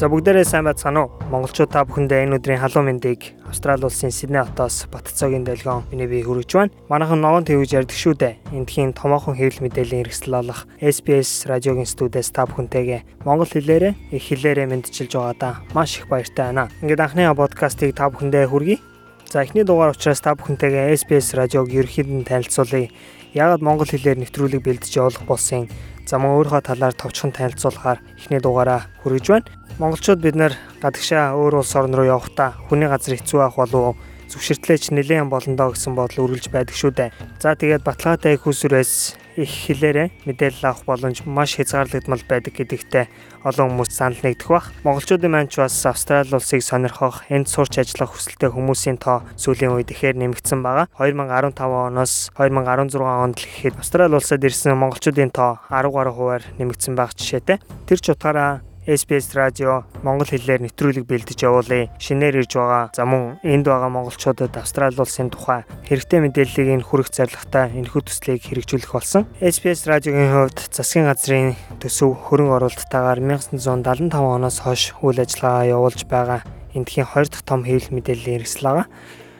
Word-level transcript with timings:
За 0.00 0.08
бүгдээрээ 0.08 0.48
сайн 0.48 0.64
байцгаана 0.64 1.00
уу? 1.04 1.12
Монголчууд 1.28 1.76
та 1.76 1.84
бүхэндээ 1.84 2.24
энэ 2.24 2.40
өдрийн 2.40 2.64
халуун 2.64 2.88
мэндийг 2.88 3.36
Австрали 3.44 3.84
улсын 3.84 4.08
Сидней 4.08 4.40
хотоос 4.40 4.88
Батцогийн 4.88 5.44
долгион 5.44 5.84
миний 5.92 6.08
бие 6.08 6.24
хүргэж 6.24 6.56
байна. 6.56 6.72
Манайхан 6.88 7.20
ногоон 7.20 7.44
твж 7.44 7.68
ярьдаг 7.76 7.92
шүү 7.92 8.16
дээ. 8.16 8.40
Эндхийн 8.56 8.96
томоохон 8.96 9.36
хэвлэл 9.36 9.60
мэдээллийн 9.60 10.08
хэрэгсэл 10.08 10.32
болох 10.32 10.64
SBS 10.80 11.44
радиогийн 11.44 11.84
студиэс 11.84 12.32
та 12.32 12.48
бүхэнтэйгээ 12.48 13.28
монгол 13.28 13.52
хэлээрээ 13.52 14.16
их 14.16 14.24
хэлээрээ 14.24 14.72
мэдчилж 14.72 15.12
байгаадаа 15.20 15.68
маш 15.76 16.00
их 16.00 16.08
баяртай 16.08 16.48
байна. 16.48 16.72
Ингээд 16.80 17.04
анхны 17.04 17.28
подкастыг 17.36 17.92
та 17.92 18.08
бүхэндээ 18.08 18.48
хүргэе. 18.48 18.80
За 19.28 19.44
эхний 19.44 19.68
дугаар 19.68 19.92
учраас 19.92 20.24
та 20.24 20.32
бүхэнтэйгээ 20.32 20.96
SBS 20.96 21.36
радиог 21.36 21.68
ерөнхийд 21.68 22.08
нь 22.08 22.24
танилцуулъя. 22.24 22.88
Яагаад 23.34 23.62
монгол 23.62 23.90
хэлээр 23.90 24.18
нэвтрүүлэг 24.26 24.62
бэлдэж 24.62 24.92
явуулах 24.98 25.24
болсон 25.28 25.70
За 26.10 26.18
мөн 26.18 26.42
өөрийнхөө 26.42 26.66
талаар 26.66 26.94
товчхон 26.98 27.30
танилцуулахаар 27.30 28.02
эхний 28.18 28.42
дугаараа 28.42 28.90
хүргэж 29.06 29.26
байна. 29.30 29.46
Монголчууд 29.78 30.18
бид 30.18 30.34
нэр 30.34 30.58
гадагшаа 30.82 31.38
өөр 31.38 31.62
улс 31.62 31.70
орн 31.78 31.94
руу 31.94 32.10
явахдаа 32.10 32.58
хүний 32.66 32.90
газар 32.90 33.14
хэцүү 33.14 33.38
ах 33.46 33.54
болов 33.54 33.94
зөвшөртлөөч 34.30 34.94
нэлээд 34.94 35.28
болондоо 35.28 35.74
гэсэн 35.74 35.92
бодол 35.98 36.30
үргэлж 36.30 36.48
байдаг 36.54 36.76
шүү 36.78 36.92
дээ. 36.94 37.10
За 37.42 37.58
тэгээд 37.58 37.82
баталгаатай 37.82 38.38
их 38.38 38.46
усүрээс 38.46 39.20
их 39.36 39.50
хэлээрээ 39.66 40.26
мэдээлэл 40.26 40.66
авах 40.66 40.84
боломж 40.84 41.22
маш 41.24 41.56
хязгаарлагдмал 41.56 42.22
байдаг 42.28 42.54
гэдэгтээ 42.54 43.06
олон 43.46 43.72
хүмүүс 43.72 43.90
санал 43.94 44.20
нэгдэх 44.20 44.48
бах. 44.50 44.66
Монголчуудын 44.84 45.32
маань 45.32 45.48
ч 45.48 45.62
бас 45.62 45.74
Австрали 45.86 46.34
улсыг 46.34 46.60
сонирхох, 46.60 47.24
энд 47.32 47.48
сурч 47.48 47.80
ажиллах 47.80 48.12
хүсэлтэй 48.12 48.50
хүмүүсийн 48.52 48.98
тоо 49.00 49.24
сүүлийн 49.40 49.72
үед 49.72 49.90
ихээр 49.94 50.20
нэмэгдсэн 50.20 50.60
байгаа. 50.60 50.92
2015 50.98 51.56
оноос 51.56 52.28
2016 52.36 53.00
онд 53.00 53.36
л 53.40 53.46
гэхэд 53.48 53.80
Австрали 53.80 54.14
улсад 54.14 54.44
ирсэн 54.44 54.76
монголчуудын 54.76 55.32
тоо 55.32 55.56
10 55.72 55.88
гаруй 55.88 56.12
хувиар 56.12 56.44
нэмэгдсэн 56.60 56.94
байх 56.98 57.16
жишээтэй. 57.16 57.62
Тэр 57.88 57.98
ч 57.98 58.12
утгаараа 58.12 58.60
SBS 58.90 59.38
радио 59.38 59.86
монгол 60.02 60.26
хэлээр 60.26 60.66
нэвтрүүлэг 60.66 61.06
бэлдэж 61.06 61.46
явуулъя. 61.46 61.94
Шинээр 62.02 62.42
ирж 62.42 62.58
байгаа 62.58 62.90
за 62.90 63.06
мөн 63.06 63.38
энд 63.46 63.70
байгаа 63.70 63.86
монголчуудад 63.86 64.50
Австрали 64.58 64.98
улсын 64.98 65.30
тухай 65.30 65.62
хэрэгтэй 65.86 66.18
мэдээллийг 66.18 66.82
нь 66.82 66.82
хүргэх 66.82 67.14
зорилготой 67.14 67.70
энэхүү 67.70 68.02
төслийг 68.02 68.42
хэрэгжүүлэх 68.42 68.90
болсон. 68.90 69.30
SBS 69.38 69.86
радиогийн 69.86 70.34
хувьд 70.34 70.58
засгийн 70.74 71.06
газрын 71.06 71.54
төсөв 71.78 72.18
хөрөнгө 72.18 72.58
оруулалттайгаар 72.58 73.22
1975 73.22 74.10
оноос 74.10 74.58
хойш 74.58 74.90
үйл 75.06 75.22
ажиллагаа 75.22 75.70
явуулж 75.70 76.10
байгаа 76.10 76.42
эндхийн 76.74 77.06
2 77.06 77.30
дахь 77.30 77.46
том 77.46 77.62
хэвлэл 77.62 77.94
мэдээллийн 77.94 78.42
хэрэгсэл 78.42 78.66
байгаа. 78.66 78.86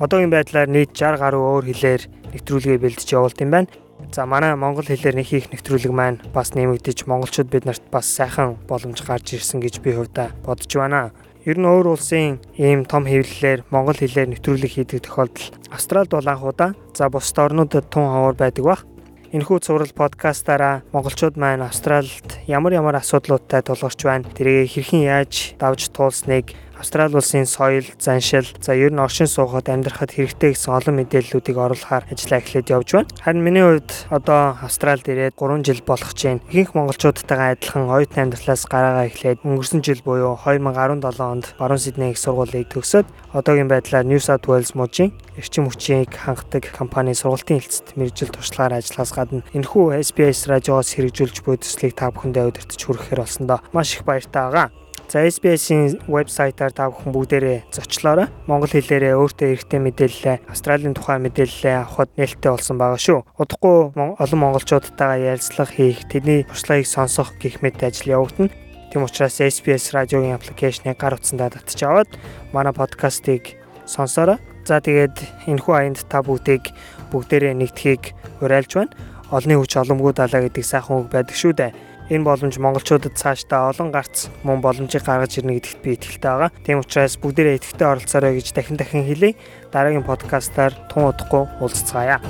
Одоогийн 0.00 0.32
байдлаар 0.32 0.72
нийт 0.72 0.96
60 0.96 1.20
гаруй 1.20 1.42
өөр 1.44 1.64
хэлээр 1.68 2.02
нэвтрүүлгээ 2.32 2.80
бэлдэж 2.80 3.08
явуулд 3.12 3.38
юм 3.44 3.52
байна. 3.52 3.68
За 4.14 4.26
манай 4.30 4.54
монгол 4.54 4.86
хэлээр 4.86 5.18
нэг 5.18 5.26
хийх 5.26 5.50
нэвтрүүлэг 5.50 5.90
маань 5.90 6.22
бас 6.30 6.54
нэмэгдэж 6.54 7.10
монголчууд 7.10 7.50
бид 7.50 7.66
нарт 7.66 7.82
бас 7.90 8.06
сайхан 8.06 8.54
боломж 8.70 9.02
гарч 9.02 9.34
ирсэн 9.34 9.58
гэж 9.58 9.82
би 9.82 9.90
хувьдаа 9.90 10.30
бодож 10.46 10.70
байна. 10.70 11.10
Ер 11.42 11.58
нь 11.58 11.66
өөр 11.66 11.98
улсын 11.98 12.38
ийм 12.54 12.86
том 12.86 13.10
хэвлэлээр 13.10 13.66
монгол 13.74 13.98
хэлээр 13.98 14.38
нэвтрүүлэг 14.38 14.70
хийдэг 14.70 15.02
тохиолдол 15.02 15.50
Австралид 15.74 16.14
бол 16.14 16.30
анх 16.30 16.46
удаа 16.46 16.70
за 16.94 17.10
бусад 17.10 17.42
орнуудад 17.42 17.90
тун 17.90 18.06
хавар 18.06 18.38
байдаг 18.38 18.62
бах. 18.62 18.86
Энэхүү 19.34 19.58
цуврал 19.66 19.90
подкастаараа 19.90 20.86
монголчууд 20.94 21.34
маань 21.34 21.66
Австралид 21.66 22.38
ямар 22.46 22.78
ямар 22.78 23.02
асуудлуудтай 23.02 23.66
тулгарч 23.66 23.98
байна. 24.06 24.30
Тэрийг 24.30 24.70
хэрхэн 24.70 25.10
яаж 25.10 25.58
давж 25.58 25.90
туулсныг 25.90 26.54
Австрали 26.78 27.14
улсын 27.14 27.46
соёл, 27.46 27.84
заншил, 27.98 28.46
за 28.60 28.74
ер 28.74 28.92
нь 28.92 28.98
оршин 28.98 29.26
суугаад 29.26 29.70
амьдрахад 29.70 30.12
хэрэгтэй 30.12 30.52
гэсэн 30.52 30.74
олон 30.74 30.94
мэдээллүүдийг 31.00 31.56
оруулахаар 31.56 32.04
ажиллаа 32.10 32.40
эхлээд 32.42 32.70
явж 32.74 32.88
байна. 32.92 33.10
Харин 33.22 33.42
миний 33.44 33.62
хувьд 33.62 33.90
одоо 34.10 34.58
Австралид 34.60 35.06
ирээд 35.08 35.38
3 35.38 35.62
жил 35.62 35.82
болох 35.86 36.12
чинь 36.14 36.42
ихэнх 36.50 36.74
монголчуудтайгаа 36.74 37.54
адилхан 37.54 37.88
оюутны 37.88 38.20
амьдралаас 38.22 38.66
гараагаа 38.66 39.06
эхлээд 39.06 39.46
өнгөрсөн 39.46 39.80
жил 39.86 40.02
буюу 40.04 40.34
2017 40.42 41.20
онд 41.22 41.54
баруун 41.58 41.78
Сидней 41.78 42.10
их 42.12 42.18
сургуулийг 42.18 42.68
төгсөөд 42.74 43.06
одоогийн 43.32 43.68
байдлаар 43.70 44.04
New 44.04 44.18
South 44.18 44.46
Wales 44.50 44.74
мужийн 44.74 45.14
эрчим 45.38 45.70
хүчийг 45.70 46.14
хангадаг 46.14 46.70
компани 46.74 47.14
сургалтын 47.14 47.58
хэлцэд 47.58 47.98
мэрэгжил 47.98 48.30
туршлагаар 48.30 48.78
ажиллахаас 48.78 49.12
гадна 49.14 49.42
энэхүү 49.54 49.98
SBS 50.02 50.46
радиогоос 50.50 50.94
хэрэгжүүлж 50.94 51.42
буй 51.42 51.58
төслийг 51.58 51.98
та 51.98 52.10
бүхэндээ 52.14 52.46
удирдах 52.50 52.78
хүрэхээр 52.78 53.20
болсон 53.22 53.46
доо 53.46 53.60
маш 53.72 53.98
их 53.98 54.04
баяртай 54.06 54.42
байгаа. 54.46 54.83
За 55.08 55.22
SBS-ийн 55.28 56.00
вебсайтаар 56.08 56.72
та 56.72 56.88
бүхэн 56.88 57.12
бүгдээрээ 57.12 57.58
зочлоорой. 57.70 58.26
Монгол 58.48 58.72
хэлээрээ 58.72 59.14
өөртөө 59.14 59.48
эрхтэй 59.52 59.80
мэдээлэл, 59.84 60.42
Австралийн 60.48 60.96
тухай 60.96 61.20
мэдээлэл 61.20 61.86
авахд 61.86 62.16
нээлттэй 62.16 62.50
болсон 62.50 62.76
байгаа 62.80 62.98
шүү. 62.98 63.20
Удахгүй 63.38 63.94
олон 63.94 64.40
монголчуудтайгаа 64.40 65.36
ярилцлага 65.36 65.70
хийх, 65.70 66.02
тэдний 66.08 66.48
туршлагыг 66.48 66.88
сонсох 66.88 67.36
гэх 67.38 67.60
мэт 67.62 67.84
ажил 67.84 68.16
явагдана. 68.16 68.50
Тэм 68.90 69.04
учраас 69.04 69.38
SBS 69.38 69.92
радиогийн 69.92 70.34
аппликейшнийг 70.34 70.98
гар 70.98 71.14
утсандаа 71.20 71.52
татж 71.52 71.78
аваад 71.84 72.10
манай 72.50 72.72
подкастыг 72.72 73.60
сонсоорой. 73.86 74.40
За 74.64 74.80
тэгээд 74.80 75.46
энэхүү 75.46 75.74
аянд 75.76 76.00
та 76.08 76.24
бүгдийг 76.24 76.72
бүгдээрээ 77.12 77.54
нэгтгэхийг 77.54 78.16
уриалж 78.40 78.72
байна. 78.72 78.96
Олны 79.30 79.58
хүч 79.60 79.76
оломгүй 79.76 80.16
далаа 80.16 80.46
гэдэг 80.46 80.64
сайхан 80.64 81.04
үг 81.04 81.08
байдаг 81.12 81.36
шүү 81.36 81.52
дээ 81.52 81.93
Энэ 82.12 82.24
боломж 82.24 82.60
монголчуудад 82.60 83.16
цаашдаа 83.16 83.72
олон 83.72 83.88
гарц 83.88 84.28
мөн 84.44 84.60
боломжийг 84.60 85.08
гаргаж 85.08 85.40
ирнэ 85.40 85.56
гэдэгт 85.56 85.80
би 85.80 85.96
итгэлтэй 85.96 86.30
байгаа. 86.30 86.50
Тийм 86.60 86.84
учраас 86.84 87.16
бүгдээрээ 87.16 87.56
идэвхтэй 87.64 87.88
оролцоорой 87.88 88.36
гэж 88.36 88.52
дахин 88.52 88.76
дахин 88.76 89.08
хэлье. 89.08 89.40
Дараагийн 89.72 90.04
подкастаар 90.04 90.76
тун 90.92 91.08
удахгүй 91.08 91.48
уулзцаая. 91.64 92.20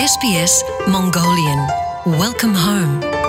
SBS 0.00 0.64
Mongolian 0.88 1.68
Welcome 2.08 2.56
home. 2.56 3.19